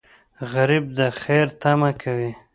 [0.53, 2.31] غریب د خیر تمه کوي